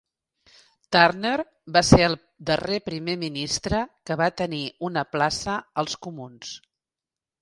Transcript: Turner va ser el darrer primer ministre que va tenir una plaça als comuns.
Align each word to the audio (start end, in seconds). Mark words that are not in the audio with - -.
Turner 0.95 1.33
va 1.75 1.83
ser 1.89 1.99
el 2.05 2.15
darrer 2.49 2.79
primer 2.87 3.15
ministre 3.27 3.83
que 4.11 4.19
va 4.23 4.31
tenir 4.43 4.63
una 4.89 5.05
plaça 5.15 5.59
als 5.83 5.99
comuns. 6.07 6.57